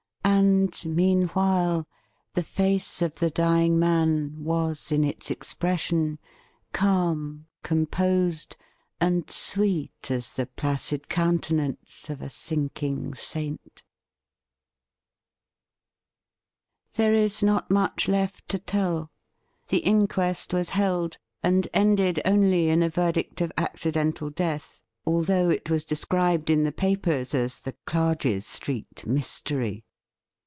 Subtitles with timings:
[0.23, 1.85] And, meanwhile,
[2.33, 6.17] the face of the dying man was, in its expression,
[6.71, 8.55] calm, composed,
[8.99, 13.83] and sweet as the placid countenance of a sinking saint.
[16.93, 19.11] THE RING RETURNED 317 There is not much left to tell.
[19.67, 25.69] The inquest was held, and ended only in a verdict of' Accidental death,' although it
[25.69, 29.83] was described in the papers as 'The Clarges Street Mystery.'